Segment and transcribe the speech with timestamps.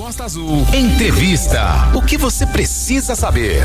[0.00, 0.66] Costa Azul.
[0.72, 1.62] Entrevista.
[1.94, 3.62] O que você precisa saber?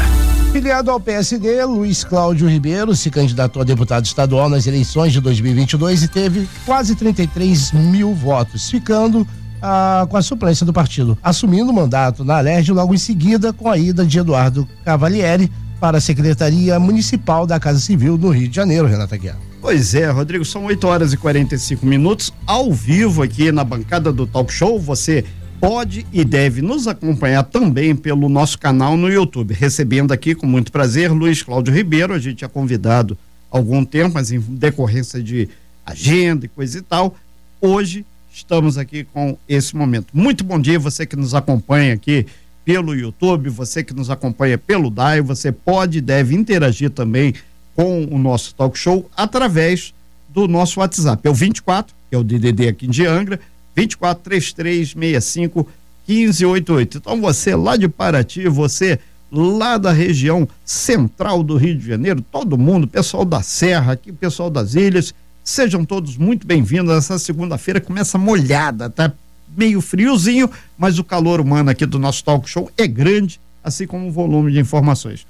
[0.51, 6.03] Filiado ao PSD, Luiz Cláudio Ribeiro se candidatou a deputado estadual nas eleições de 2022
[6.03, 9.25] e teve quase 33 mil votos, ficando
[9.61, 13.69] ah, com a suplência do partido, assumindo o mandato na Alerj logo em seguida com
[13.69, 15.49] a ida de Eduardo Cavalieri
[15.79, 19.37] para a Secretaria Municipal da Casa Civil do Rio de Janeiro, Renata Guiar.
[19.61, 24.27] Pois é, Rodrigo, são 8 horas e 45 minutos ao vivo aqui na bancada do
[24.27, 24.77] Talk Show.
[24.81, 25.23] Você
[25.59, 29.53] pode e deve nos acompanhar também pelo nosso canal no YouTube.
[29.53, 33.17] Recebendo aqui com muito prazer Luiz Cláudio Ribeiro, a gente é convidado
[33.51, 35.49] há algum tempo, mas em decorrência de
[35.85, 37.15] agenda e coisa e tal,
[37.61, 40.07] hoje estamos aqui com esse momento.
[40.13, 42.25] Muito bom dia, você que nos acompanha aqui
[42.65, 47.33] pelo YouTube, você que nos acompanha pelo DAI, você pode e deve interagir também
[47.75, 49.93] com o nosso talk show através
[50.29, 51.25] do nosso WhatsApp.
[51.25, 53.39] É o 24, que é o DDD aqui de Angra,
[53.75, 55.67] 24 3365
[56.07, 56.97] 1588.
[56.97, 58.99] Então você lá de Paraty, você
[59.31, 64.49] lá da região central do Rio de Janeiro, todo mundo, pessoal da Serra, aqui, pessoal
[64.49, 66.95] das ilhas, sejam todos muito bem-vindos.
[66.95, 69.11] Essa segunda-feira começa molhada, tá
[69.55, 74.07] meio friozinho, mas o calor humano aqui do nosso talk show é grande, assim como
[74.07, 75.25] o volume de informações.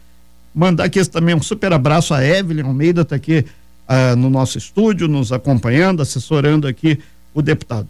[0.54, 3.46] Mandar aqui também um super abraço a Evelyn Almeida, está aqui
[3.90, 7.00] uh, no nosso estúdio, nos acompanhando, assessorando aqui
[7.34, 7.90] o deputado.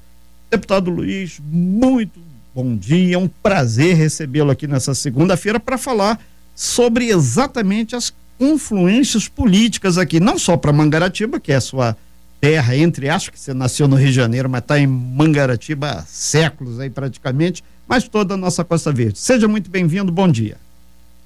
[0.55, 2.17] Deputado Luiz, muito
[2.55, 6.17] bom dia, é um prazer recebê-lo aqui nessa segunda-feira para falar
[6.55, 11.97] sobre exatamente as influências políticas aqui, não só para Mangaratiba, que é a sua
[12.39, 16.01] terra, entre acho que você nasceu no Rio de Janeiro, mas está em Mangaratiba há
[16.03, 19.19] séculos aí praticamente, mas toda a nossa Costa Verde.
[19.19, 20.55] Seja muito bem-vindo, bom dia.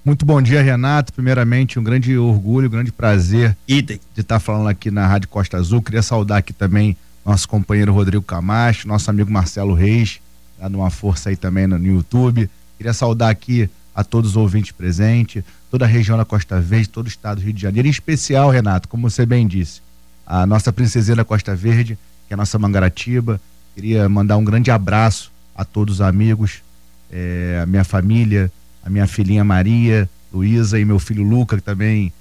[0.04, 1.14] Muito bom dia, Renato.
[1.14, 4.00] Primeiramente, um grande orgulho, um grande prazer Item.
[4.16, 5.84] de estar falando aqui na Rádio Costa Azul.
[5.84, 6.98] Queria saudar aqui também
[7.30, 10.20] nosso companheiro Rodrigo Camacho, nosso amigo Marcelo Reis,
[10.60, 12.50] dando uma força aí também no, YouTube.
[12.76, 17.06] Queria saudar aqui a todos os ouvintes presentes, toda a região da Costa Verde, todo
[17.06, 19.80] o estado do Rio de Janeiro, em especial, Renato, como você bem disse,
[20.26, 23.40] a nossa princesinha da Costa Verde, que é a nossa Mangaratiba.
[23.76, 26.64] Queria mandar um grande abraço a todos os amigos,
[27.12, 28.52] eh, a minha família,
[28.84, 32.12] a minha filhinha Maria, Luísa e meu filho Luca, que também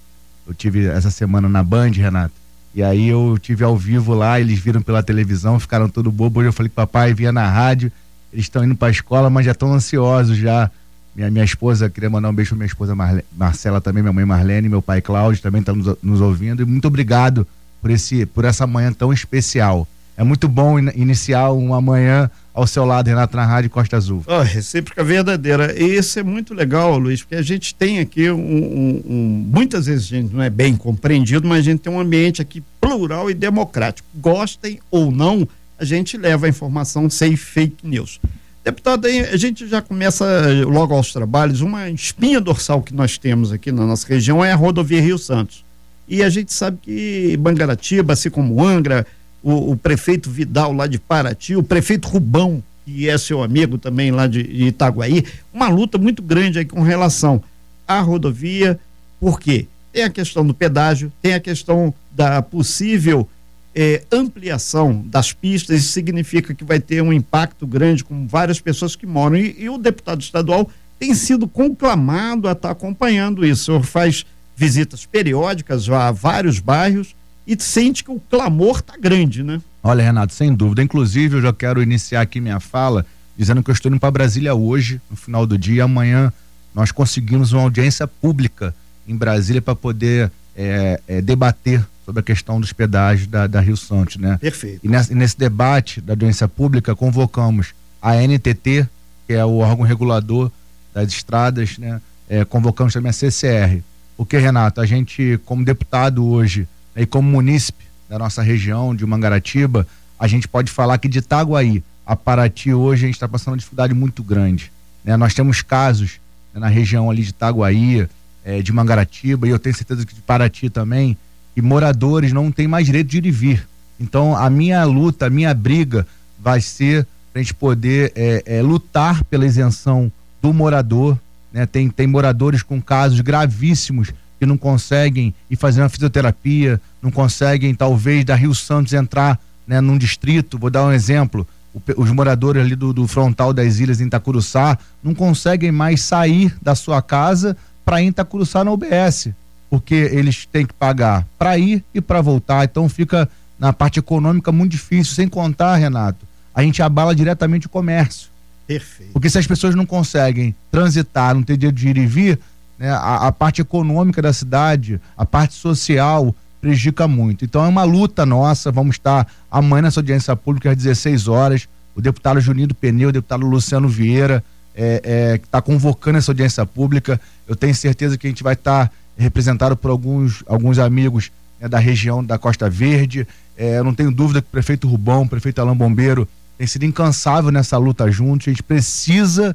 [0.47, 2.35] eu tive essa semana na Band, Renato.
[2.75, 6.41] E aí eu tive ao vivo lá, eles viram pela televisão, ficaram todo bobo.
[6.41, 7.91] Hoje eu falei papai via na rádio,
[8.33, 10.71] eles estão indo para a escola, mas já estão ansiosos já.
[11.17, 14.25] Minha, minha esposa, queria mandar um beijo pra minha esposa Marle, Marcela também, minha mãe
[14.25, 16.63] Marlene, meu pai Cláudio também estão nos, nos ouvindo.
[16.63, 17.47] E muito obrigado
[17.81, 19.89] por, esse, por essa manhã tão especial.
[20.17, 24.25] É muito bom in, iniciar uma manhã ao seu lado, Renato, na Rádio Costa Azul.
[24.27, 25.81] Oh, recíproca verdadeira.
[25.81, 30.07] Isso é muito legal, Luiz, porque a gente tem aqui um, um, um, Muitas vezes
[30.07, 33.35] a gente não é bem compreendido, mas a gente tem um ambiente aqui plural e
[33.35, 34.09] democrático.
[34.13, 35.49] Gostem ou não,
[35.79, 38.19] a gente leva a informação sem fake news.
[38.65, 40.25] Deputado, a gente já começa
[40.67, 41.61] logo aos trabalhos.
[41.61, 45.65] Uma espinha dorsal que nós temos aqui na nossa região é a rodovia Rio Santos.
[46.09, 49.07] E a gente sabe que Bangaratiba, assim como Angra,
[49.49, 54.11] o, o, prefeito Vidal lá de Paraty, o prefeito Rubão, que é seu amigo também
[54.11, 57.43] lá de, Itaguaí, uma luta muito grande aí com relação
[57.87, 58.79] à rodovia,
[59.19, 59.67] por quê?
[59.93, 63.27] Tem a questão do pedágio, tem a questão da possível
[63.75, 68.95] eh, ampliação das pistas, isso significa que vai ter um impacto grande com várias pessoas
[68.95, 69.37] que moram.
[69.37, 73.63] E, e o deputado estadual tem sido conclamado a estar tá acompanhando isso.
[73.63, 77.15] O senhor faz visitas periódicas a vários bairros
[77.49, 79.59] e sente que o clamor está grande, né?
[79.83, 80.83] Olha, Renato, sem dúvida.
[80.83, 83.07] Inclusive, eu já quero iniciar aqui minha fala
[83.39, 85.85] dizendo que eu estou indo para Brasília hoje, no final do dia.
[85.85, 86.31] Amanhã
[86.75, 88.75] nós conseguimos uma audiência pública
[89.07, 93.77] em Brasília para poder é, é, debater sobre a questão dos pedágios da, da Rio
[93.79, 94.37] Santos, né?
[94.39, 94.81] Perfeito.
[94.85, 97.69] E nesse, nesse, debate da audiência pública convocamos
[98.03, 98.87] a NTT,
[99.27, 100.51] que é o órgão regulador
[100.93, 102.01] das estradas, né?
[102.29, 103.83] É, convocamos também a CCR.
[104.19, 106.69] Porque, Renato, a gente, como deputado hoje,
[107.03, 109.87] e como munícipe da nossa região, de Mangaratiba,
[110.19, 113.59] a gente pode falar que de Itaguaí a Paraty hoje a gente está passando uma
[113.59, 114.73] dificuldade muito grande.
[115.05, 115.15] Né?
[115.17, 116.19] Nós temos casos
[116.55, 118.09] né, na região ali de Itaguaí,
[118.43, 121.19] é, de Mangaratiba, e eu tenho certeza que de Paraty também,
[121.55, 123.69] que moradores não têm mais direito de ir e vir.
[124.01, 126.07] Então, a minha luta, a minha briga
[126.41, 130.11] vai ser para a gente poder é, é, lutar pela isenção
[130.41, 131.19] do morador.
[131.53, 131.67] Né?
[131.67, 137.75] Tem, tem moradores com casos gravíssimos que não conseguem ir fazer uma fisioterapia, não conseguem,
[137.75, 140.59] talvez, da Rio Santos entrar né, num distrito.
[140.59, 141.47] Vou dar um exemplo.
[141.75, 146.55] O, os moradores ali do, do, frontal das ilhas em Itacuruçá não conseguem mais sair
[146.63, 149.29] da sua casa para ir em Itacuruçá na UBS,
[149.69, 152.65] porque eles têm que pagar para ir e para voltar.
[152.65, 156.25] Então fica na parte econômica muito difícil, sem contar, Renato,
[156.55, 158.29] a gente abala diretamente o comércio.
[158.67, 159.13] Perfeito.
[159.13, 162.39] Porque se as pessoas não conseguem transitar, não ter dia de ir e vir,
[162.79, 167.45] né, a, a parte econômica da cidade, a parte social, prejudica muito.
[167.45, 171.69] Então é uma luta nossa, vamos estar amanhã nessa audiência pública às 16 horas.
[171.95, 174.45] O deputado Juninho do Pneu, o deputado Luciano Vieira,
[174.75, 177.21] é, é, que está convocando essa audiência pública.
[177.47, 181.69] Eu tenho certeza que a gente vai estar tá representado por alguns, alguns amigos né,
[181.69, 183.27] da região da Costa Verde.
[183.57, 186.85] É, eu não tenho dúvida que o prefeito Rubão, o prefeito Alain Bombeiro, tem sido
[186.85, 188.47] incansável nessa luta juntos.
[188.47, 189.55] A gente precisa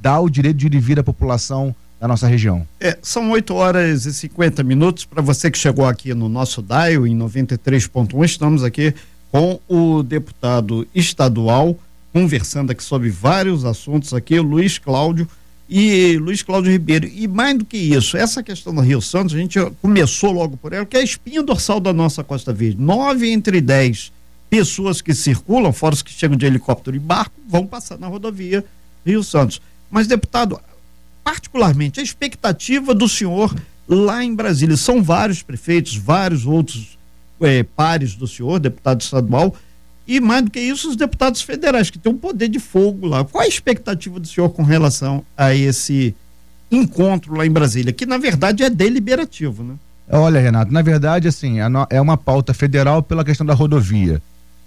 [0.00, 2.66] dar o direito de ir e vir à população da nossa região.
[2.80, 5.04] É, são 8 horas e 50 minutos.
[5.04, 8.92] Para você que chegou aqui no nosso DAIO em 93.1, estamos aqui
[9.30, 11.78] com o deputado estadual,
[12.12, 15.28] conversando aqui sobre vários assuntos aqui, Luiz Cláudio
[15.70, 17.06] e Luiz Cláudio Ribeiro.
[17.06, 20.72] E mais do que isso, essa questão do Rio Santos, a gente começou logo por
[20.72, 22.82] ela, que é a espinha dorsal da nossa Costa Verde.
[22.82, 24.10] Nove entre dez
[24.50, 28.64] pessoas que circulam, fora os que chegam de helicóptero e barco, vão passar na rodovia
[29.06, 29.62] Rio Santos.
[29.88, 30.58] Mas, deputado,
[31.22, 33.54] particularmente, a expectativa do senhor
[33.88, 36.98] lá em Brasília, são vários prefeitos, vários outros
[37.40, 39.54] é, pares do senhor, deputado estadual,
[40.06, 43.24] e mais do que isso, os deputados federais, que têm um poder de fogo lá.
[43.24, 46.14] Qual a expectativa do senhor com relação a esse
[46.70, 49.74] encontro lá em Brasília, que na verdade é deliberativo, né?
[50.08, 51.56] Olha, Renato, na verdade, assim,
[51.88, 54.20] é uma pauta federal pela questão da rodovia.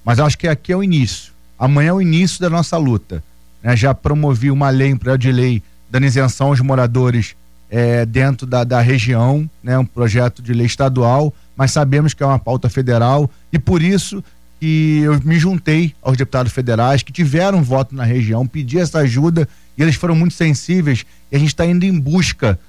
[0.03, 1.33] Mas acho que aqui é o início.
[1.57, 3.23] Amanhã é o início da nossa luta.
[3.61, 3.75] Né?
[3.75, 5.63] Já promovi uma lei, um projeto de lei
[5.95, 7.37] dando isenção aos moradores
[7.69, 9.79] é, dentro da, da região, né?
[9.79, 14.21] um projeto de lei estadual, mas sabemos que é uma pauta federal e por isso
[14.59, 19.47] que eu me juntei aos deputados federais que tiveram voto na região, pedi essa ajuda
[19.77, 22.59] e eles foram muito sensíveis e a gente está indo em busca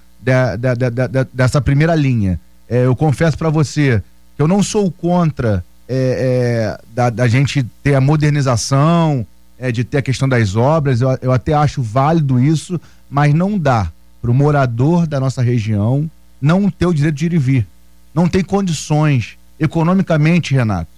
[1.34, 2.38] dessa primeira linha.
[2.68, 4.00] É, eu confesso para você
[4.36, 9.26] que eu não sou contra é, é, da, gente ter a modernização,
[9.58, 13.58] é, de ter a questão das obras, eu, eu até acho válido isso, mas não
[13.58, 16.10] dá para o morador da nossa região
[16.40, 17.66] não ter o direito de ir e vir.
[18.14, 20.90] Não tem condições economicamente, Renato,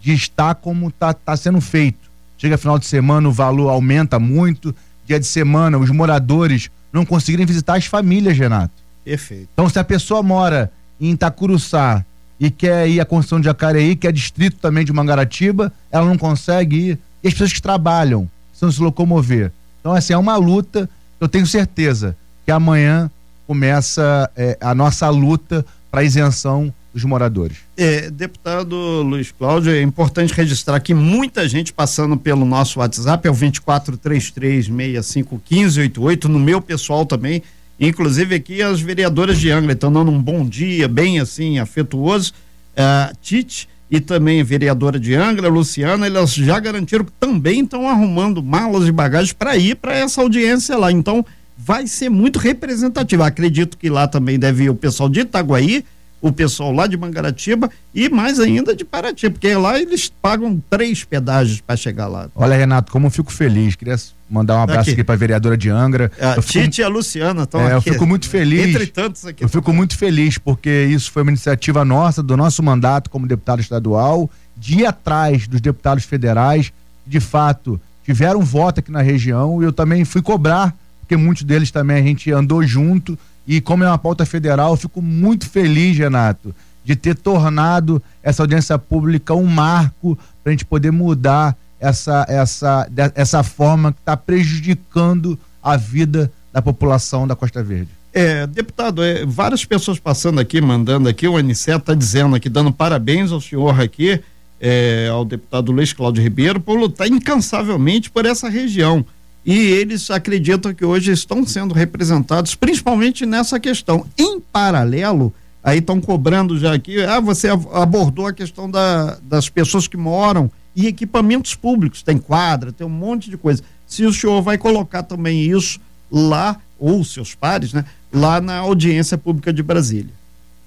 [0.00, 2.10] de estar como está tá sendo feito.
[2.38, 4.74] Chega final de semana, o valor aumenta muito.
[5.06, 8.74] Dia de semana, os moradores não conseguirem visitar as famílias, Renato.
[9.04, 9.48] Perfeito.
[9.52, 12.04] Então, se a pessoa mora em Itacuruçá,
[12.38, 16.18] e quer ir à construção de Jacareí, que é distrito também de Mangaratiba, ela não
[16.18, 16.98] consegue ir.
[17.26, 19.52] As pessoas que trabalham precisam se locomover.
[19.80, 20.88] Então, assim, é uma luta.
[21.20, 23.08] Eu tenho certeza que amanhã
[23.46, 27.58] começa é, a nossa luta para isenção dos moradores.
[27.76, 33.30] É, deputado Luiz Cláudio, é importante registrar que muita gente passando pelo nosso WhatsApp, é
[33.30, 37.42] o 2433651588, no meu pessoal também,
[37.78, 42.32] Inclusive aqui as vereadoras de Angra estão dando um bom dia, bem assim, afetuoso.
[42.72, 48.42] Uh, Tite e também vereadora de Angra, Luciana, elas já garantiram que também estão arrumando
[48.42, 50.90] malas e bagagens para ir para essa audiência lá.
[50.90, 51.24] Então,
[51.56, 53.22] vai ser muito representativo.
[53.22, 55.84] Acredito que lá também deve ir o pessoal de Itaguaí,
[56.20, 61.04] o pessoal lá de Mangaratiba e mais ainda de Paraty, porque lá eles pagam três
[61.04, 62.28] pedágios para chegar lá.
[62.34, 63.74] Olha, Renato, como eu fico feliz.
[63.76, 63.96] Queria
[64.28, 66.10] mandar um abraço aqui, aqui para a vereadora de Angra.
[66.20, 67.88] A fico, Tite e a Luciana estão é, aqui.
[67.88, 68.74] Eu fico muito feliz.
[68.74, 69.44] Entre tantos aqui.
[69.44, 73.60] Eu fico muito feliz porque isso foi uma iniciativa nossa, do nosso mandato como deputado
[73.60, 76.72] estadual, de ir atrás dos deputados federais,
[77.06, 81.70] de fato, tiveram voto aqui na região e eu também fui cobrar, porque muitos deles
[81.70, 85.96] também a gente andou junto e como é uma pauta federal, eu fico muito feliz,
[85.96, 92.24] Renato, de ter tornado essa audiência pública um marco para a gente poder mudar essa,
[92.28, 97.88] essa, essa forma que está prejudicando a vida da população da Costa Verde.
[98.12, 102.72] É, deputado, é, várias pessoas passando aqui, mandando aqui, o Aniceto está dizendo aqui, dando
[102.72, 104.20] parabéns ao senhor aqui,
[104.58, 109.04] é, ao deputado Luiz Cláudio Ribeiro, por lutar incansavelmente por essa região
[109.46, 114.04] e eles acreditam que hoje estão sendo representados principalmente nessa questão.
[114.18, 119.86] Em paralelo, aí estão cobrando já aqui, ah, você abordou a questão da, das pessoas
[119.86, 123.62] que moram e equipamentos públicos, tem quadra, tem um monte de coisa.
[123.86, 125.78] Se o senhor vai colocar também isso
[126.10, 130.12] lá, ou seus pares, né, lá na audiência pública de Brasília.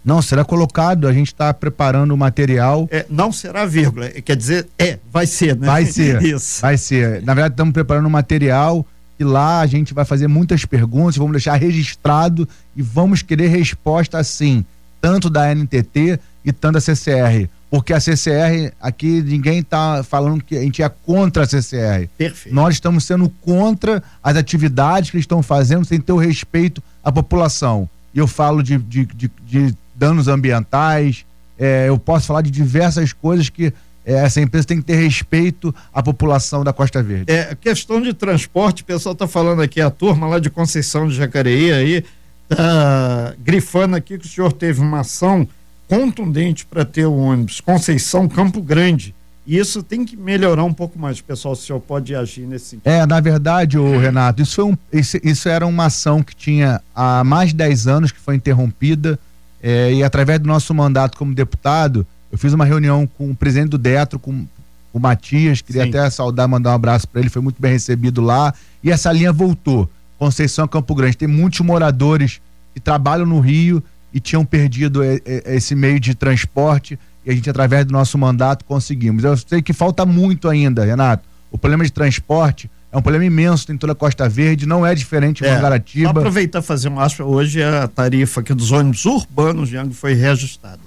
[0.03, 2.87] Não, será colocado, a gente está preparando o material.
[2.89, 5.67] É, não será vírgula, é, quer dizer, é, vai ser, né?
[5.67, 6.21] Vai ser.
[6.21, 6.61] Isso.
[6.61, 7.21] Vai ser.
[7.23, 8.85] Na verdade, estamos preparando o material
[9.19, 14.23] e lá a gente vai fazer muitas perguntas, vamos deixar registrado e vamos querer resposta
[14.23, 14.65] sim,
[15.01, 17.49] tanto da NTT e tanto da CCR.
[17.69, 22.09] Porque a CCR, aqui ninguém está falando que a gente é contra a CCR.
[22.17, 22.55] Perfeito.
[22.55, 27.11] Nós estamos sendo contra as atividades que eles estão fazendo sem ter o respeito à
[27.11, 27.87] população.
[28.13, 31.25] E eu falo de, de, de, de danos ambientais,
[31.57, 33.73] é, eu posso falar de diversas coisas que
[34.05, 37.31] é, essa empresa tem que ter respeito à população da Costa Verde.
[37.31, 41.15] É, questão de transporte, o pessoal está falando aqui, a turma lá de Conceição de
[41.15, 42.05] Jacareí aí,
[42.47, 45.47] tá grifando aqui que o senhor teve uma ação
[45.87, 49.13] contundente para ter o ônibus Conceição Campo Grande.
[49.45, 51.53] E isso tem que melhorar um pouco mais, pessoal.
[51.55, 52.87] O senhor pode agir nesse sentido.
[52.87, 56.79] É, na verdade, o Renato, isso, foi um, isso, isso, era uma ação que tinha
[56.93, 59.19] há mais de 10 anos que foi interrompida.
[59.61, 63.69] É, e através do nosso mandato como deputado, eu fiz uma reunião com o presidente
[63.69, 64.45] do Detro, com
[64.93, 65.89] o Matias, queria Sim.
[65.89, 68.53] até saudar, mandar um abraço para ele, foi muito bem recebido lá.
[68.83, 69.89] E essa linha voltou.
[70.17, 71.15] Conceição Campo Grande.
[71.17, 72.41] Tem muitos moradores
[72.73, 73.81] que trabalham no Rio
[74.13, 75.01] e tinham perdido
[75.45, 79.23] esse meio de transporte e a gente, através do nosso mandato, conseguimos.
[79.23, 81.27] Eu sei que falta muito ainda, Renato.
[81.51, 84.95] O problema de transporte é um problema imenso, tem toda a Costa Verde, não é
[84.95, 86.11] diferente em é, Mangaratiba.
[86.11, 89.93] Vou aproveitar e fazer um aspa, hoje a tarifa aqui dos ônibus urbanos de Angra
[89.93, 90.79] foi reajustada.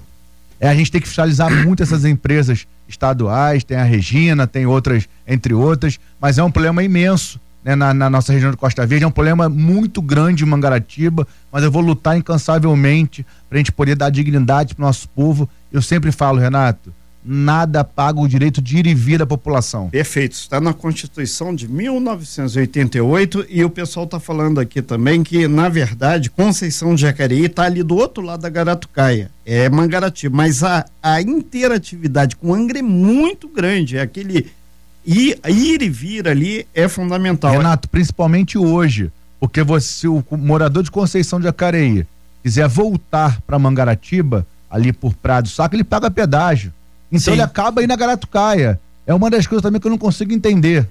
[0.59, 5.07] É, a gente tem que fiscalizar muito essas empresas estaduais, tem a Regina, tem outras,
[5.25, 9.05] entre outras, mas é um problema imenso né, na, na, nossa região de Costa Verde.
[9.05, 13.71] É um problema muito grande em Mangaratiba, mas eu vou lutar incansavelmente para a gente
[13.71, 15.49] poder dar dignidade para o nosso povo.
[15.71, 16.93] Eu sempre falo, Renato,
[17.25, 19.89] nada paga o direito de ir e vir da população.
[19.89, 25.69] Perfeito, está na Constituição de 1988 e o pessoal está falando aqui também que, na
[25.69, 30.85] verdade, Conceição de Jacareí está ali do outro lado da Garatucaia, é Mangaratiba, mas a,
[31.01, 34.51] a interatividade com Angra é muito grande, é aquele
[35.05, 37.51] ir, ir e vir ali é fundamental.
[37.51, 42.05] Renato, principalmente hoje, porque você, o morador de Conceição de Jacareí
[42.41, 46.73] quiser voltar para Mangaratiba, ali por Prado Saco, ele paga pedágio.
[47.13, 47.31] Então Sim.
[47.33, 48.79] ele acaba indo na Garatucaia.
[49.05, 50.89] É uma das coisas também que eu não consigo entender.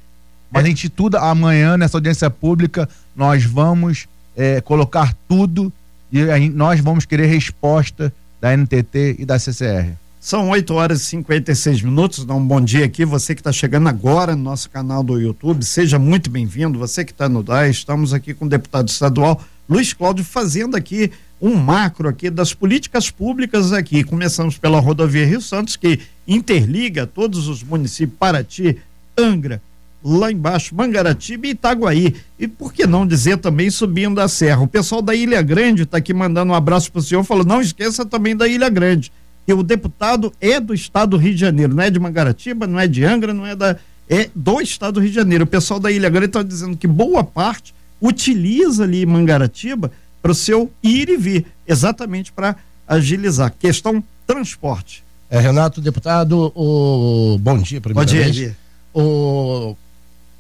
[0.50, 0.67] Mas é.
[0.67, 5.73] a gente tudo, amanhã, nessa audiência pública, nós vamos é, colocar tudo
[6.12, 9.95] e aí nós vamos querer resposta da NTT e da CCR.
[10.21, 12.25] São 8 horas e 56 minutos.
[12.25, 13.05] Dá um bom dia aqui.
[13.05, 16.79] Você que está chegando agora no nosso canal do YouTube, seja muito bem-vindo.
[16.79, 21.11] Você que está no DAE, estamos aqui com o deputado estadual Luiz Cláudio fazendo aqui
[21.41, 24.05] um macro aqui das políticas públicas aqui.
[24.05, 28.79] Começamos pela rodovia Rio Santos, que interliga todos os municípios Paraty,
[29.19, 29.61] Angra,
[30.05, 32.17] lá embaixo, Mangaratiba e Itaguaí.
[32.38, 34.62] E por que não dizer também subindo a serra?
[34.62, 37.61] O pessoal da Ilha Grande está aqui mandando um abraço para o senhor, falou: não
[37.61, 39.12] esqueça também da Ilha Grande.
[39.47, 42.79] E o deputado é do estado do Rio de Janeiro, não é de Mangaratiba, não
[42.79, 43.76] é de Angra, não é da.
[44.09, 45.45] É do estado do Rio de Janeiro.
[45.45, 50.35] O pessoal da Ilha Grande está dizendo que boa parte utiliza ali Mangaratiba para o
[50.35, 53.52] seu ir e vir, exatamente para agilizar.
[53.59, 55.02] Questão transporte.
[55.33, 57.39] É, Renato, deputado, o...
[57.41, 58.27] bom dia, primeiramente.
[58.27, 58.57] Bom dia, dia.
[58.95, 59.75] O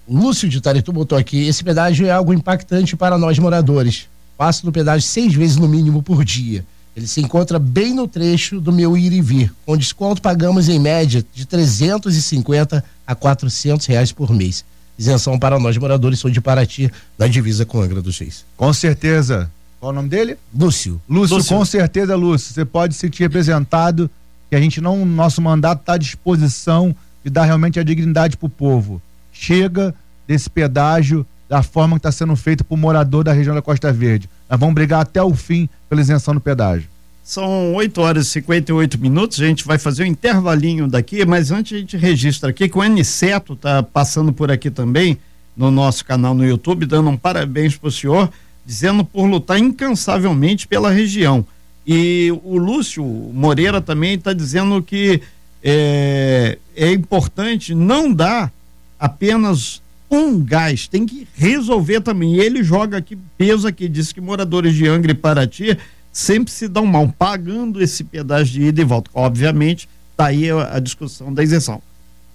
[0.06, 4.06] Lúcio de Taritu botou aqui, esse pedágio é algo impactante para nós moradores.
[4.36, 6.62] Passo no pedágio seis vezes no mínimo por dia.
[6.94, 9.50] Ele se encontra bem no trecho do meu ir e vir.
[9.64, 14.62] Com desconto pagamos em média de 350 a 400 reais por mês.
[14.98, 18.44] Isenção para nós moradores, sou de Paraty, na divisa com Angra dos Reis.
[18.58, 19.50] Com certeza.
[19.80, 20.36] Qual o nome dele?
[20.54, 21.00] Lúcio.
[21.08, 21.56] Lúcio, Lúcio.
[21.56, 22.52] com certeza, Lúcio.
[22.52, 24.10] Você pode se sentir representado,
[24.52, 26.94] que a gente não, nosso mandato está à disposição
[27.24, 29.00] de dar realmente a dignidade para o povo.
[29.32, 29.94] Chega
[30.28, 33.90] desse pedágio da forma que está sendo feito para o morador da região da Costa
[33.90, 34.28] Verde.
[34.50, 36.86] Nós vamos brigar até o fim pela isenção do pedágio.
[37.24, 41.74] São 8 horas e 58 minutos, a gente vai fazer um intervalinho daqui, mas antes
[41.74, 45.16] a gente registra aqui que o Aniceto está passando por aqui também,
[45.56, 48.30] no nosso canal no YouTube, dando um parabéns para o senhor
[48.66, 51.42] dizendo por lutar incansavelmente pela região.
[51.86, 55.20] E o Lúcio Moreira também está dizendo que
[55.62, 58.52] é, é importante não dar
[58.98, 62.34] apenas um gás, tem que resolver também.
[62.34, 65.78] E ele joga aqui peso aqui, diz que moradores de Angra e Paraty
[66.12, 69.10] sempre se dão mal, pagando esse pedágio de ida e volta.
[69.14, 71.82] Obviamente, está aí a, a discussão da isenção.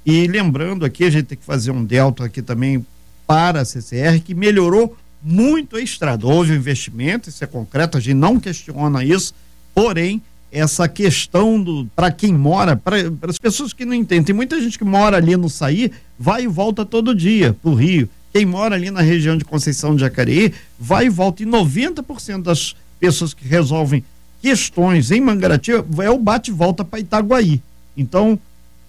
[0.06, 2.86] E lembrando aqui, a gente tem que fazer um delta aqui também
[3.28, 6.26] para a CCR, que melhorou muito estrada.
[6.26, 9.34] Houve investimento, isso é concreto, a gente não questiona isso,
[9.76, 14.62] porém, essa questão do para quem mora, para as pessoas que não entendem, tem muita
[14.62, 18.10] gente que mora ali no Saí, vai e volta todo dia para o Rio.
[18.32, 21.44] Quem mora ali na região de Conceição de Jacareí, vai e volta.
[21.44, 24.04] E 90% das pessoas que resolvem
[24.42, 27.62] questões em Mangaratiba é o bate e volta para Itaguaí.
[27.98, 28.40] Então,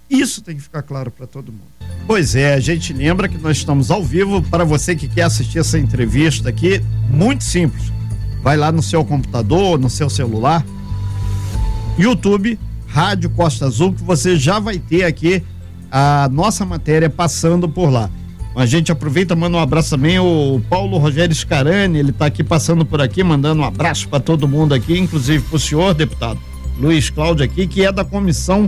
[0.09, 1.98] isso tem que ficar claro para todo mundo.
[2.09, 5.59] Pois é, a gente lembra que nós estamos ao vivo para você que quer assistir
[5.59, 7.93] essa entrevista aqui, muito simples.
[8.43, 10.65] Vai lá no seu computador, no seu celular,
[11.99, 15.43] YouTube, Rádio Costa Azul, que você já vai ter aqui
[15.93, 18.09] a nossa matéria passando por lá.
[18.57, 22.87] A gente aproveita, manda um abraço também o Paulo Rogério Scarani, ele está aqui passando
[22.87, 26.41] por aqui, mandando um abraço para todo mundo aqui, inclusive para o senhor, deputado
[26.81, 28.67] Luiz Cláudio aqui, que é da comissão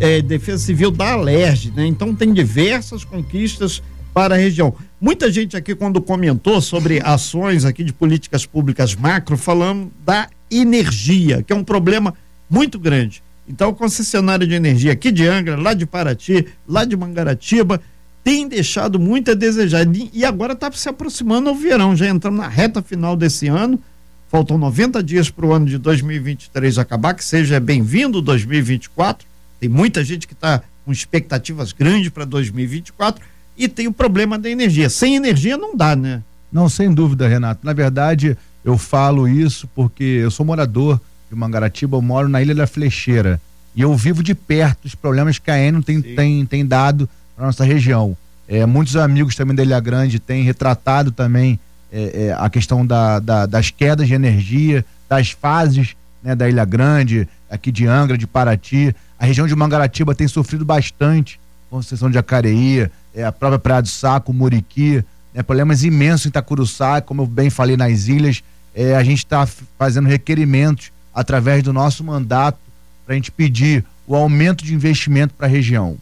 [0.00, 1.86] é, Defesa Civil da Alerj, né?
[1.86, 4.74] Então tem diversas conquistas para a região.
[5.00, 11.42] Muita gente aqui, quando comentou sobre ações aqui de políticas públicas macro, falando da energia,
[11.42, 12.14] que é um problema
[12.48, 13.22] muito grande.
[13.48, 17.80] Então, o concessionário de energia aqui de Angra, lá de Paraty, lá de Mangaratiba,
[18.22, 19.86] tem deixado muito a desejar.
[20.12, 23.80] E agora está se aproximando o verão, já entramos na reta final desse ano.
[24.28, 29.29] Faltam 90 dias para o ano de 2023 acabar, que seja bem-vindo 2024.
[29.60, 33.22] Tem muita gente que está com expectativas grandes para 2024
[33.56, 34.88] e tem o problema da energia.
[34.88, 36.22] Sem energia não dá, né?
[36.50, 37.60] Não, sem dúvida, Renato.
[37.62, 42.54] Na verdade, eu falo isso porque eu sou morador de Mangaratiba, eu moro na Ilha
[42.54, 43.40] da Flecheira
[43.74, 47.46] e eu vivo de perto os problemas que a Enel tem, tem, tem dado para
[47.46, 48.16] nossa região.
[48.48, 51.60] É, muitos amigos também da Ilha Grande têm retratado também
[51.92, 56.64] é, é, a questão da, da, das quedas de energia, das fases né, da Ilha
[56.64, 58.94] Grande, aqui de Angra, de Paraty.
[59.20, 63.88] A região de Mangaratiba tem sofrido bastante, Conceição de Jacareí, é, a própria Praia do
[63.88, 68.42] Saco, Muriqui, né, problemas imensos em Itacuruçá, como eu bem falei nas ilhas.
[68.74, 69.46] É, a gente está
[69.78, 72.58] fazendo requerimentos através do nosso mandato
[73.04, 75.98] para a gente pedir o aumento de investimento para a região.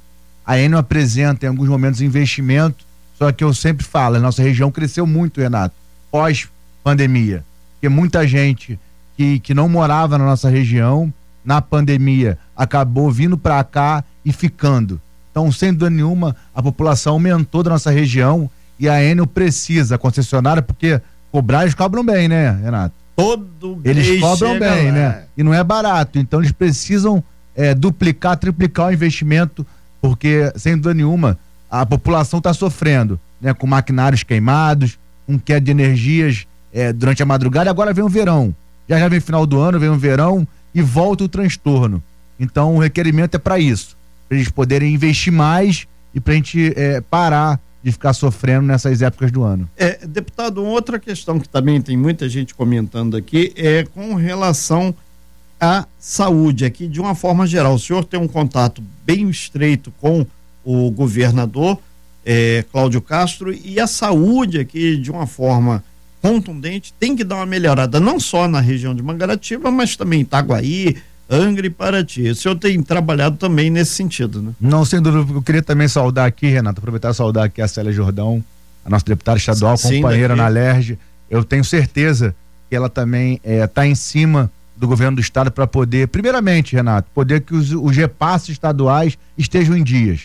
[0.46, 2.84] A Enel apresenta em alguns momentos investimento,
[3.18, 5.74] só que eu sempre falo, a nossa região cresceu muito, Renato,
[6.08, 6.48] pós
[6.84, 8.78] pandemia, porque muita gente
[9.16, 11.12] que, que não morava na nossa região
[11.44, 15.00] na pandemia acabou vindo para cá e ficando.
[15.30, 19.98] Então, sem dúvida nenhuma, a população aumentou da nossa região e a Enel precisa, a
[19.98, 22.94] concessionária, porque cobrar eles cobram bem, né, Renato?
[23.16, 24.92] Todo Eles cobram bem, lá.
[24.92, 25.22] né?
[25.36, 26.18] E não é barato.
[26.20, 27.22] Então, eles precisam
[27.54, 29.66] é, duplicar, triplicar o investimento,
[30.00, 31.36] porque, sem dúvida nenhuma,
[31.68, 33.52] a população está sofrendo, né?
[33.52, 37.68] Com maquinários queimados, com queda de energias é, durante a madrugada.
[37.68, 38.54] Agora vem o verão.
[38.88, 40.46] Já já vem final do ano, vem o verão
[40.78, 42.02] e volta o transtorno.
[42.38, 43.96] Então, o requerimento é para isso,
[44.28, 49.02] para eles poderem investir mais e para a gente é, parar de ficar sofrendo nessas
[49.02, 49.68] épocas do ano.
[49.76, 54.94] É, deputado, outra questão que também tem muita gente comentando aqui é com relação
[55.60, 57.74] à saúde aqui de uma forma geral.
[57.74, 60.24] O senhor tem um contato bem estreito com
[60.64, 61.78] o governador
[62.24, 65.82] é, Cláudio Castro e a saúde aqui de uma forma
[66.20, 70.22] contundente tem que dar uma melhorada não só na região de Mangaratiba, mas também em
[70.22, 70.96] Itaguaí,
[71.30, 72.30] Angra e Paraty.
[72.30, 74.52] O senhor tem trabalhado também nesse sentido, né?
[74.60, 75.32] Não, sem dúvida.
[75.32, 78.42] Eu queria também saudar aqui, Renato, aproveitar e saudar aqui a Célia Jordão,
[78.84, 80.40] a nossa deputada estadual, Sim, companheira daqui.
[80.40, 80.98] na LERJ.
[81.30, 82.34] Eu tenho certeza
[82.70, 87.10] que ela também está eh, em cima do governo do estado para poder, primeiramente, Renato,
[87.12, 90.22] poder que os, os repasses estaduais estejam em dias.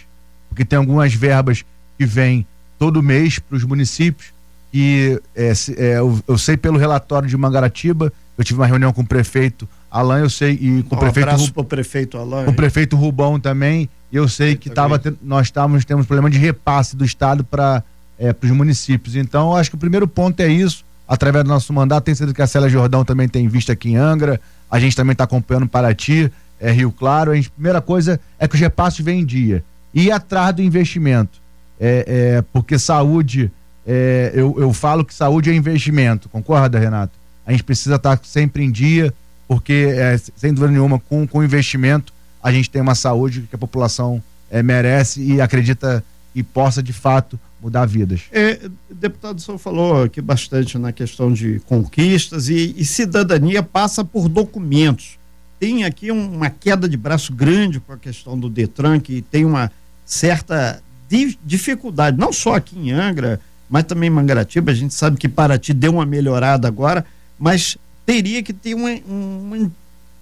[0.48, 1.66] Porque tem algumas verbas
[1.98, 2.46] que vêm
[2.78, 4.33] todo mês para os municípios
[4.74, 9.02] e é, é, eu, eu, sei pelo relatório de Mangaratiba, eu tive uma reunião com
[9.02, 11.30] o prefeito Alain, eu sei, e com um o prefeito.
[11.30, 12.46] Abraço pro prefeito Alain.
[12.46, 13.88] Com o prefeito Rubão também.
[14.12, 17.84] Eu sei que tava, nós estávamos, temos problema de repasse do Estado para
[18.18, 19.16] é, os municípios.
[19.16, 20.84] Então, acho que o primeiro ponto é isso.
[21.08, 23.98] Através do nosso mandato, tem sido que a Célia Jordão também tem visto aqui em
[23.98, 24.42] Angra.
[24.72, 27.32] A gente também está acompanhando Paraty, é, Rio Claro.
[27.32, 29.64] A, gente, primeira coisa é que os repasses vêm em dia.
[29.94, 31.42] E ir atrás do investimento.
[31.80, 32.06] É,
[32.38, 33.52] é, porque saúde,
[33.86, 36.30] é, eu, eu falo que saúde é investimento.
[36.30, 37.14] Concorda, Renato?
[37.46, 39.14] A gente precisa estar sempre em dia
[39.48, 43.60] porque, é, sem dúvida nenhuma, com, com investimento, a gente tem uma saúde que a
[43.60, 46.04] população é, merece e acredita
[46.36, 48.22] e possa, de fato, mudar vidas.
[48.32, 54.04] É, deputado, o senhor falou aqui bastante na questão de conquistas e, e cidadania passa
[54.04, 55.18] por documentos.
[55.60, 59.46] Tem aqui um, uma queda de braço grande com a questão do Detran, que tem
[59.46, 59.72] uma
[60.06, 63.40] certa di dificuldade, não só aqui em Angra,
[63.74, 64.72] mas também em Mangaratiba.
[64.72, 67.04] A gente sabe que Paraty deu uma melhorada agora,
[67.40, 69.72] mas teria que ter um, um,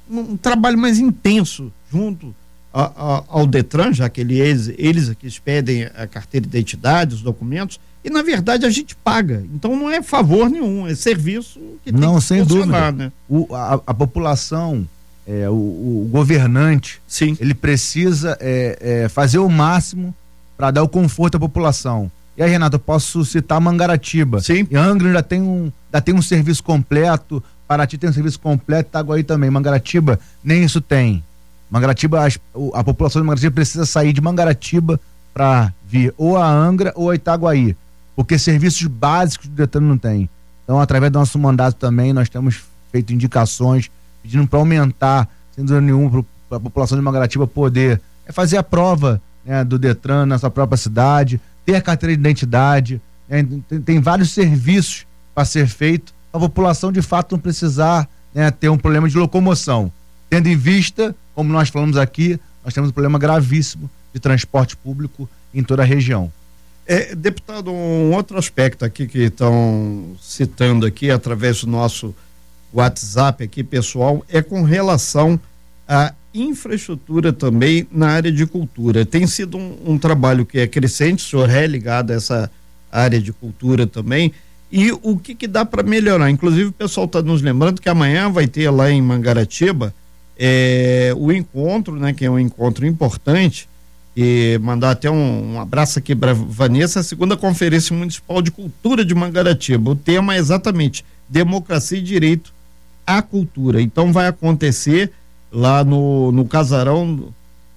[0.09, 2.33] um trabalho mais intenso junto
[2.73, 7.21] a, a, ao Detran, já que eles, eles aqui expedem a carteira de identidade, os
[7.21, 9.43] documentos, e na verdade a gente paga.
[9.53, 12.91] Então não é favor nenhum, é serviço que não, tem que sem dúvida.
[12.93, 13.11] Né?
[13.27, 14.87] O, a, a população,
[15.27, 17.35] é, o, o, governante, Sim.
[17.37, 20.15] ele precisa é, é, fazer o máximo
[20.55, 22.09] para dar o conforto à população.
[22.37, 24.41] E aí, Renato, eu posso citar Mangaratiba.
[24.41, 24.67] Sim.
[24.69, 28.89] E Angra ainda tem um, ainda tem um serviço completo, Paraty tem um serviço completo,
[28.89, 29.49] Itaguaí também.
[29.49, 31.23] Mangaratiba, nem isso tem.
[31.69, 34.99] Mangaratiba, a, a população de Mangaratiba precisa sair de Mangaratiba
[35.33, 37.75] para vir ou a Angra ou a Itaguaí,
[38.15, 40.29] porque serviços básicos do Detran não tem.
[40.63, 43.89] Então, através do nosso mandato também, nós temos feito indicações
[44.21, 48.63] pedindo para aumentar, sem dúvida nenhuma, para a população de Mangaratiba poder é fazer a
[48.63, 53.01] prova né, do Detran na sua própria cidade, ter a carteira de identidade.
[53.27, 58.49] Né, tem, tem vários serviços para ser feito a população de fato não precisar né,
[58.51, 59.91] ter um problema de locomoção.
[60.29, 65.29] Tendo em vista, como nós falamos aqui, nós temos um problema gravíssimo de transporte público
[65.53, 66.31] em toda a região.
[66.85, 72.15] É, deputado, um outro aspecto aqui que estão citando aqui através do nosso
[72.73, 75.39] WhatsApp aqui, pessoal, é com relação
[75.87, 79.05] à infraestrutura também na área de cultura.
[79.05, 82.51] Tem sido um, um trabalho que é crescente, o senhor é ligado a essa
[82.91, 84.31] área de cultura também.
[84.71, 86.29] E o que, que dá para melhorar?
[86.29, 89.93] Inclusive, o pessoal está nos lembrando que amanhã vai ter lá em Mangaratiba
[90.39, 93.69] é, o encontro, né, que é um encontro importante.
[94.15, 99.05] E mandar até um, um abraço aqui para Vanessa, a segunda Conferência Municipal de Cultura
[99.05, 99.91] de Mangaratiba.
[99.91, 102.53] O tema é exatamente democracia e direito
[103.05, 103.81] à cultura.
[103.81, 105.11] Então vai acontecer
[105.51, 107.33] lá no, no casarão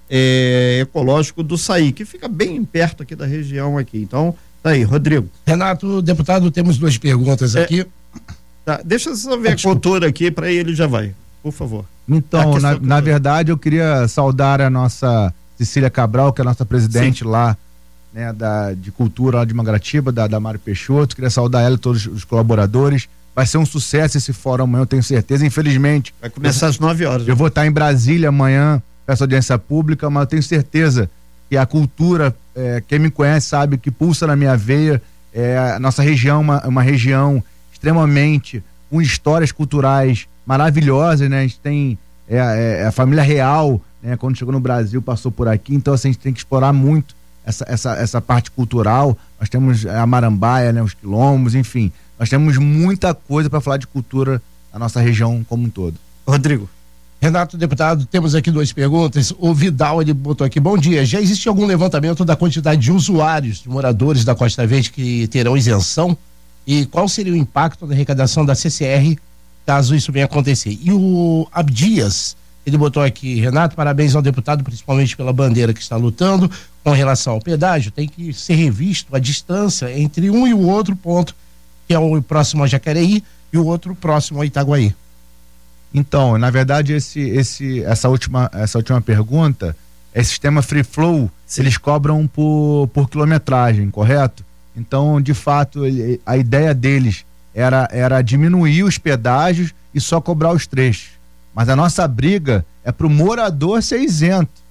[0.09, 3.97] é, ecológico do Saí, que fica bem perto aqui da região aqui.
[3.97, 5.27] Então, tá aí, Rodrigo.
[5.45, 7.85] Renato, deputado, temos duas perguntas é, aqui.
[8.63, 11.85] Tá, deixa eu só ver ah, a cultura aqui, para ele já vai, por favor.
[12.07, 16.65] Então, na, na, verdade, eu queria saudar a nossa Cecília Cabral, que é a nossa
[16.65, 17.29] presidente Sim.
[17.29, 17.57] lá,
[18.13, 21.15] né, da, de cultura lá de Mangratiba, da, da Mário Peixoto.
[21.15, 23.07] Queria saudar ela e todos os colaboradores.
[23.35, 25.45] Vai ser um sucesso esse fórum amanhã, eu tenho certeza.
[25.45, 26.13] Infelizmente.
[26.21, 27.27] Vai começar eu, às 9 horas.
[27.27, 31.09] Eu vou estar em Brasília amanhã, peço audiência pública, mas eu tenho certeza
[31.49, 35.01] que a cultura, é, quem me conhece sabe que pulsa na minha veia.
[35.33, 37.43] É, a nossa região é uma, uma região
[37.73, 41.39] extremamente com histórias culturais maravilhosas, né?
[41.39, 42.37] A gente tem é,
[42.81, 44.15] é, a família real, né?
[44.15, 47.13] Quando chegou no Brasil passou por aqui, então assim, a gente tem que explorar muito
[47.45, 49.17] essa, essa, essa parte cultural.
[49.39, 50.81] Nós temos a Marambaia, né?
[50.81, 51.91] Os quilombos, enfim.
[52.19, 55.95] Nós temos muita coisa para falar de cultura na nossa região como um todo.
[56.27, 56.69] Rodrigo.
[57.21, 59.33] Renato, deputado, temos aqui duas perguntas.
[59.39, 63.59] O Vidal, ele botou aqui, bom dia, já existe algum levantamento da quantidade de usuários,
[63.59, 66.17] de moradores da Costa Verde que terão isenção?
[66.67, 69.15] E qual seria o impacto da arrecadação da CCR
[69.65, 70.77] caso isso venha acontecer?
[70.81, 75.95] E o Abdias, ele botou aqui, Renato, parabéns ao deputado, principalmente pela bandeira que está
[75.95, 76.51] lutando
[76.83, 77.91] com relação ao pedágio.
[77.91, 81.35] Tem que ser revisto a distância entre um e o outro ponto
[81.87, 84.93] que é o próximo a Jacareí e o outro próximo a Itaguaí.
[85.93, 89.75] Então, na verdade, esse, esse, essa, última, essa última pergunta,
[90.13, 91.61] é sistema free flow, Sim.
[91.61, 94.43] eles cobram por, por quilometragem, correto?
[94.75, 95.83] Então, de fato,
[96.25, 101.11] a ideia deles era, era diminuir os pedágios e só cobrar os trechos.
[101.53, 104.64] Mas a nossa briga é para o morador ser isento.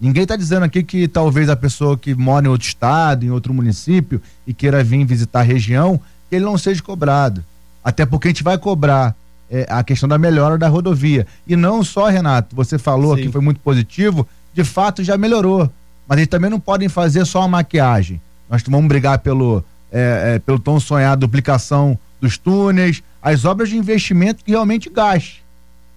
[0.00, 3.54] Ninguém está dizendo aqui que talvez a pessoa que mora em outro estado, em outro
[3.54, 7.42] município e queira vir visitar a região, que ele não seja cobrado.
[7.82, 9.14] Até porque a gente vai cobrar
[9.50, 11.26] é, a questão da melhora da rodovia.
[11.46, 13.22] E não só, Renato, você falou Sim.
[13.22, 15.70] que foi muito positivo, de fato já melhorou.
[16.06, 18.20] Mas eles também não podem fazer só a maquiagem.
[18.50, 23.76] Nós vamos brigar pelo, é, é, pelo tão sonhado duplicação dos túneis, as obras de
[23.76, 25.42] investimento que realmente gaste.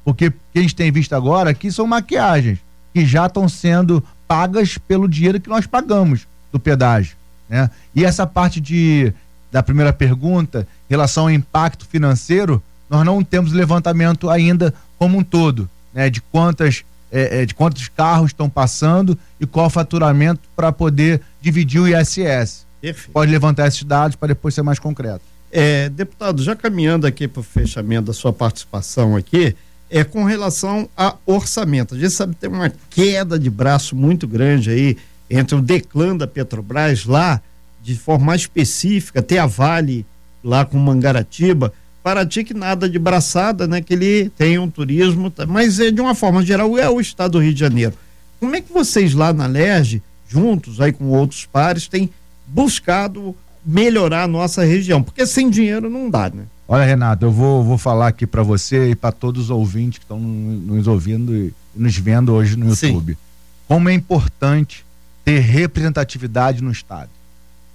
[0.06, 2.60] Porque o que a gente tem visto agora aqui são maquiagens
[3.00, 7.16] que já estão sendo pagas pelo dinheiro que nós pagamos do pedágio.
[7.48, 7.70] Né?
[7.96, 9.14] E essa parte de,
[9.50, 15.24] da primeira pergunta, em relação ao impacto financeiro, nós não temos levantamento ainda como um
[15.24, 16.10] todo, né?
[16.10, 21.22] De quantas é, é, de quantos carros estão passando e qual o faturamento para poder
[21.42, 22.66] dividir o ISS.
[22.82, 23.12] Perfeito.
[23.12, 25.22] Pode levantar esses dados para depois ser mais concreto.
[25.52, 29.56] É, deputado, já caminhando aqui para o fechamento da sua participação aqui,
[29.90, 31.96] é com relação a orçamento.
[31.96, 34.98] A gente sabe que tem uma queda de braço muito grande aí
[35.30, 37.42] entre o declã da Petrobras lá,
[37.82, 40.06] de forma específica, até a Vale
[40.44, 41.74] lá com Mangaratiba.
[42.04, 43.82] Paraty que nada de braçada, né?
[43.82, 47.40] Que ele tem um turismo, mas é de uma forma geral é o estado do
[47.40, 47.94] Rio de Janeiro.
[48.40, 52.10] Como é que vocês lá na LERJ, juntos aí com outros pares, têm
[52.48, 55.04] buscado melhorar a nossa região?
[55.04, 56.46] Porque sem dinheiro não dá, né?
[56.72, 60.06] Olha, Renato, eu vou, vou falar aqui para você e para todos os ouvintes que
[60.06, 63.14] estão nos ouvindo e nos vendo hoje no YouTube.
[63.14, 63.18] Sim.
[63.68, 64.86] Como é importante
[65.26, 67.10] ter representatividade no Estado.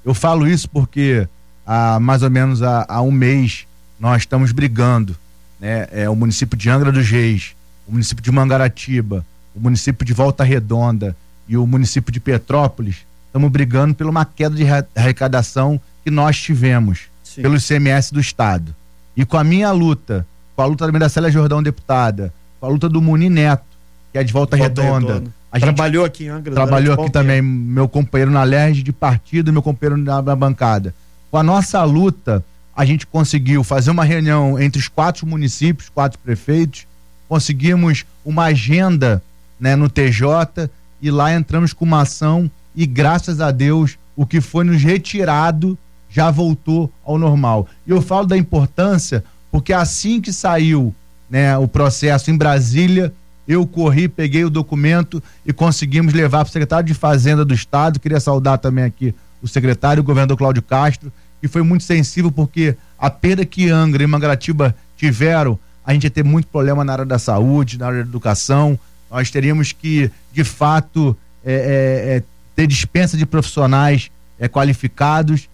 [0.04, 1.26] Eu falo isso porque
[1.66, 3.66] há mais ou menos há, há um mês
[3.98, 5.16] nós estamos brigando,
[5.58, 5.88] né?
[5.90, 7.56] É, o município de Angra dos Reis,
[7.88, 9.26] o município de Mangaratiba,
[9.56, 11.16] o município de Volta Redonda
[11.48, 17.08] e o município de Petrópolis estamos brigando por uma queda de arrecadação que nós tivemos
[17.24, 17.42] Sim.
[17.42, 18.72] pelo ICMS do Estado.
[19.16, 22.68] E com a minha luta, com a luta também da Célia Jordão, deputada, com a
[22.68, 23.64] luta do Muni Neto,
[24.12, 25.14] que é de Volta, Volta Redonda.
[25.14, 25.30] Redonda.
[25.52, 26.52] A trabalhou aqui em Angra.
[26.52, 30.92] Trabalhou aqui também, meu companheiro na LERJ de partido, meu companheiro na, na bancada.
[31.30, 36.18] Com a nossa luta, a gente conseguiu fazer uma reunião entre os quatro municípios, quatro
[36.18, 36.86] prefeitos,
[37.28, 39.22] conseguimos uma agenda
[39.60, 40.68] né, no TJ
[41.00, 45.78] e lá entramos com uma ação e graças a Deus o que foi nos retirado
[46.14, 47.66] já voltou ao normal.
[47.84, 50.94] E eu falo da importância porque assim que saiu
[51.28, 53.12] né, o processo em Brasília,
[53.46, 58.00] Eu corri, peguei o documento e conseguimos levar para o secretário de Fazenda do Estado.
[58.00, 62.74] Queria saudar também aqui o secretário, o governador Cláudio Castro, que foi muito sensível porque
[62.98, 67.04] a perda que Angra e Mangaratiba tiveram, a gente ia ter muito problema na área
[67.04, 68.78] da saúde, na área da educação.
[69.10, 72.22] Nós teríamos que, de fato, é, é, é,
[72.56, 75.48] ter dispensa de profissionais é, qualificados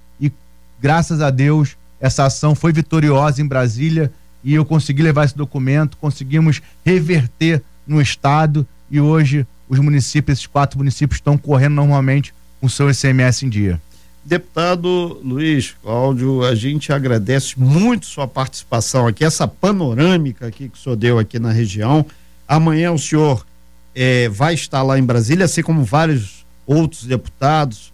[0.80, 4.10] graças a Deus, essa ação foi vitoriosa em Brasília
[4.42, 10.46] e eu consegui levar esse documento, conseguimos reverter no estado e hoje os municípios, esses
[10.46, 13.80] quatro municípios estão correndo normalmente com seu ICMS em dia.
[14.24, 20.80] Deputado Luiz Cláudio, a gente agradece muito sua participação aqui, essa panorâmica aqui que o
[20.80, 22.04] senhor deu aqui na região.
[22.46, 23.46] Amanhã o senhor
[23.94, 27.92] eh, vai estar lá em Brasília, assim como vários outros deputados,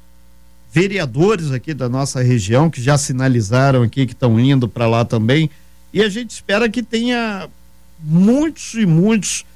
[0.76, 5.48] vereadores aqui da nossa região que já sinalizaram aqui que estão indo para lá também.
[5.90, 7.48] E a gente espera que tenha
[7.98, 9.46] muitos e muitos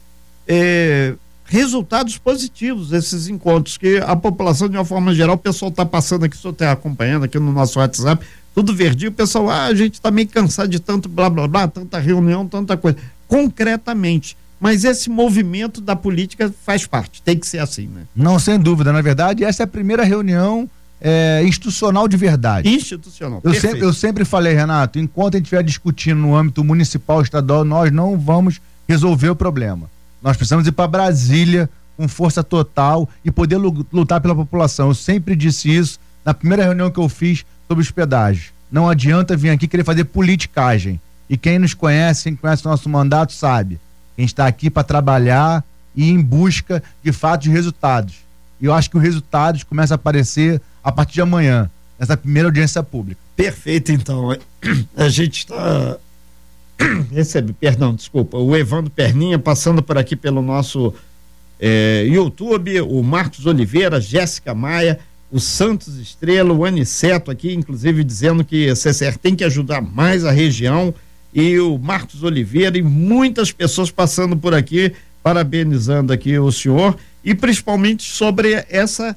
[0.49, 1.13] eh,
[1.45, 6.25] resultados positivos desses encontros, que a população, de uma forma geral, o pessoal está passando
[6.25, 9.75] aqui, o senhor está acompanhando aqui no nosso WhatsApp, tudo verdinho, o pessoal, ah, a
[9.75, 12.97] gente está meio cansado de tanto blá blá blá, tanta reunião, tanta coisa.
[13.29, 14.39] Concretamente.
[14.59, 18.05] Mas esse movimento da política faz parte, tem que ser assim, né?
[18.17, 18.91] Não, sem dúvida.
[18.91, 20.69] Na verdade, essa é a primeira reunião
[21.01, 22.69] é, institucional de verdade.
[22.69, 23.41] Institucional.
[23.43, 27.65] Eu sempre, eu sempre falei, Renato, enquanto a gente estiver discutindo no âmbito municipal, estadual,
[27.65, 29.91] nós não vamos resolver o problema.
[30.23, 34.89] Nós precisamos ir para Brasília com força total e poder lutar pela população.
[34.89, 38.51] Eu sempre disse isso na primeira reunião que eu fiz sobre hospedagem.
[38.71, 41.01] Não adianta vir aqui querer fazer politicagem.
[41.29, 43.79] E quem nos conhece, quem conhece o nosso mandato, sabe.
[44.17, 48.17] A gente está aqui para trabalhar e em busca de fato de resultados.
[48.61, 52.49] E eu acho que os resultados começam a aparecer a partir de amanhã, nessa primeira
[52.49, 53.21] audiência pública.
[53.37, 54.37] Perfeito, então.
[54.97, 55.99] A gente está
[57.13, 60.95] recebe, perdão, desculpa, o Evandro Perninha passando por aqui pelo nosso
[61.59, 64.99] é, YouTube, o Marcos Oliveira, Jéssica Maia,
[65.31, 70.25] o Santos Estrela, o Aniceto aqui, inclusive dizendo que a CCR tem que ajudar mais
[70.25, 70.93] a região
[71.33, 74.93] e o Marcos Oliveira e muitas pessoas passando por aqui,
[75.23, 79.17] parabenizando aqui o senhor e principalmente sobre essa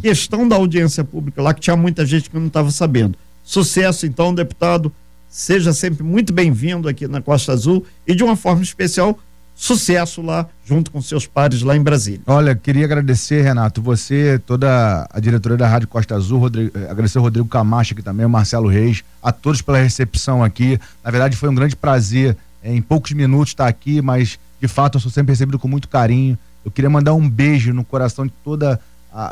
[0.00, 3.16] questão da audiência pública lá que tinha muita gente que não estava sabendo.
[3.44, 4.92] Sucesso então, deputado
[5.34, 9.18] Seja sempre muito bem-vindo aqui na Costa Azul e de uma forma especial,
[9.52, 12.20] sucesso lá junto com seus pares lá em Brasília.
[12.24, 17.18] Olha, queria agradecer, Renato, você, toda a diretoria da Rádio Costa Azul, Rodrigo, eh, agradecer
[17.18, 20.78] o Rodrigo Camacho aqui também, o Marcelo Reis, a todos pela recepção aqui.
[21.02, 24.98] Na verdade, foi um grande prazer eh, em poucos minutos estar aqui, mas de fato
[24.98, 26.38] eu sou sempre recebido com muito carinho.
[26.64, 28.80] Eu queria mandar um beijo no coração de toda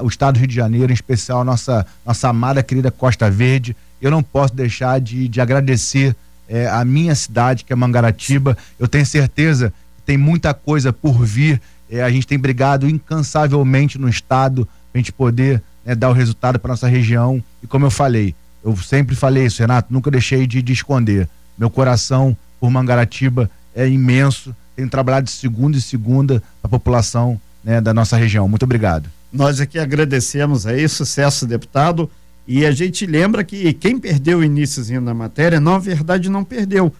[0.00, 3.74] o estado do Rio de Janeiro, em especial a nossa, nossa amada querida Costa Verde
[4.02, 6.14] eu não posso deixar de, de agradecer
[6.48, 8.58] é, a minha cidade, que é Mangaratiba.
[8.76, 11.62] Eu tenho certeza que tem muita coisa por vir.
[11.88, 16.12] É, a gente tem brigado incansavelmente no estado para a gente poder né, dar o
[16.12, 17.42] resultado para nossa região.
[17.62, 21.28] E como eu falei, eu sempre falei isso, Renato, nunca deixei de, de esconder.
[21.56, 24.54] Meu coração por Mangaratiba é imenso.
[24.74, 28.48] Tenho trabalhado de segunda e segunda a população né, da nossa região.
[28.48, 29.08] Muito obrigado.
[29.32, 32.10] Nós aqui agradecemos aí, sucesso, deputado.
[32.46, 36.92] E a gente lembra que quem perdeu o iníciozinho da matéria, na verdade não perdeu.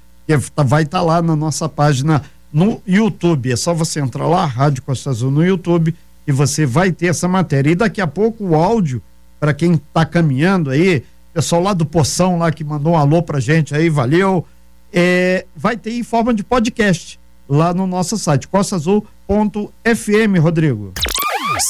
[0.55, 3.53] Tá, vai estar tá lá na nossa página no YouTube.
[3.53, 5.95] É só você entrar lá, Rádio Costa Azul no YouTube,
[6.27, 7.71] e você vai ter essa matéria.
[7.71, 9.03] E daqui a pouco o áudio,
[9.41, 11.03] para quem está caminhando aí,
[11.35, 14.47] pessoal lá do Poção lá que mandou um alô pra gente aí, valeu.
[14.93, 17.19] É, vai ter em forma de podcast
[17.53, 20.95] lá no nosso site, costaazul.fm, Rodrigo.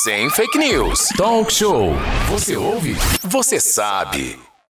[0.05, 1.09] Sem fake news.
[1.17, 1.93] Talk show.
[2.31, 2.95] Você ouve?
[3.25, 4.39] Você sabe.